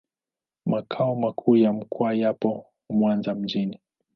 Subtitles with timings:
[0.65, 3.79] Makao makuu ya mkoa yapo Mwanza mjini.